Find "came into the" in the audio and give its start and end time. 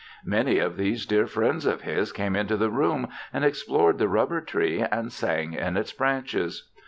2.11-2.71